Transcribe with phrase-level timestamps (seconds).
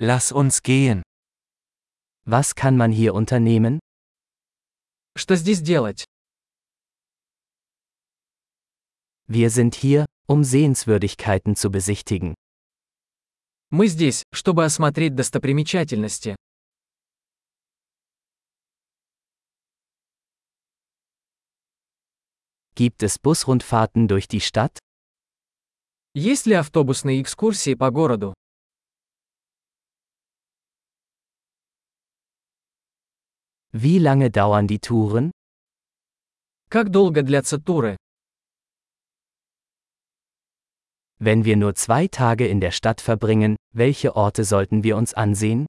[0.00, 1.02] Lass uns gehen.
[2.24, 3.80] Was kann man hier unternehmen?
[5.16, 6.04] Что здесь делать?
[9.26, 12.34] Wir sind hier, um Sehenswürdigkeiten zu besichtigen.
[13.70, 16.36] Мы здесь, чтобы осмотреть достопримечательности.
[22.76, 24.78] Gibt es Busrundfahrten durch die Stadt?
[26.14, 28.34] Есть ли автобусные экскурсии по городу?
[33.73, 35.31] Wie lange dauern die Touren?
[36.69, 37.97] Как долго длятся туры?
[41.19, 45.65] Wenn wir nur zwei Tage in der Stadt verbringen, welche Orte sollten wir uns ansehen?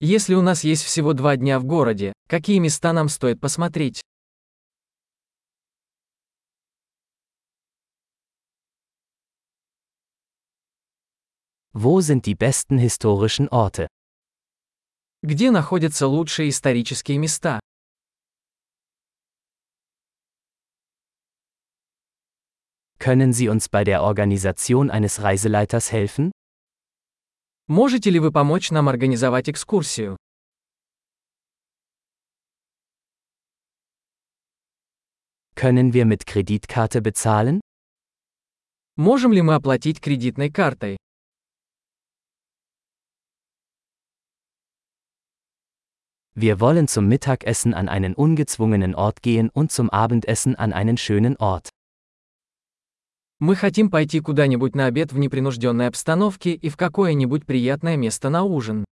[0.00, 4.02] Если у нас есть всего два дня в городе, какие места нам стоит посмотреть?
[11.72, 13.86] Wo sind die besten historischen Orte?
[15.23, 17.59] Где находятся лучшие исторические места?
[22.97, 26.31] Können Sie uns bei der Organisation eines Reiseleiters helfen?
[27.67, 30.17] Можете ли вы помочь нам организовать экскурсию?
[35.55, 37.61] Können wir mit Kreditkarte bezahlen?
[38.97, 40.97] Можем ли мы оплатить кредитной картой?
[46.38, 51.36] Wir wollen zum Mittagessen an einen ungezwungenen Ort gehen und zum Abendessen an einen schönen
[51.38, 51.70] Ort.
[53.38, 58.44] Мы хотим пойти куда-нибудь на обед в непринужденной обстановке и в какое-нибудь приятное место на
[58.44, 58.84] ужин.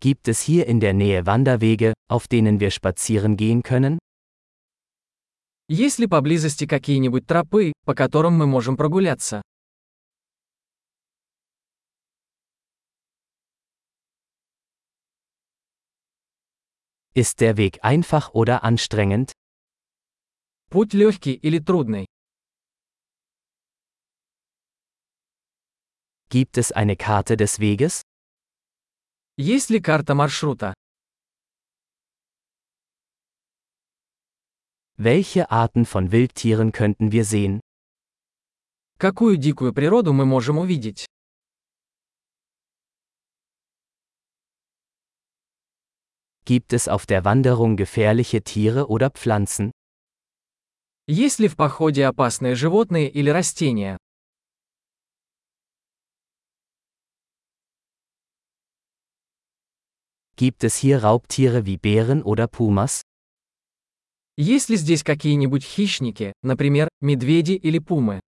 [0.00, 3.98] Gibt es hier in der Nähe Wanderwege, auf denen wir spazieren gehen können?
[5.68, 9.42] Есть ли поблизости какие-нибудь тропы, по которым мы можем прогуляться?
[17.14, 19.32] Ist der Weg einfach oder anstrengend?
[20.70, 22.06] Путь легкий или трудный?
[26.30, 28.02] Gibt es eine Karte des Weges?
[29.36, 30.74] Есть ли карта маршрута?
[34.96, 37.60] Welche Arten von Wildtieren könnten wir sehen?
[38.98, 41.06] Какую дикую природу мы можем увидеть?
[46.44, 49.70] Gibt es auf der Wanderung gefährliche Tiere oder Pflanzen?
[51.06, 53.96] Есть ли в походе опасные животные или растения?
[60.36, 63.02] Gibt es hier Raubtiere wie Bären oder Pumas?
[64.36, 68.20] Есть ли здесь какие-нибудь хищники, например, медведи или пумы?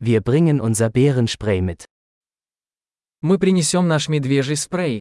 [0.00, 1.86] Wir bringen unser Bärenspray mit.
[3.22, 5.00] Мы принесем наш медвежий спрей.